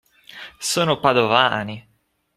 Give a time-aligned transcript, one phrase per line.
[0.57, 1.87] Sono Padovani.